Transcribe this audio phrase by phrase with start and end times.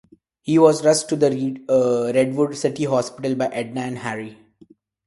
[0.41, 1.29] He was rushed to the
[2.15, 4.39] Redwood City Hospital by Edna and Harry.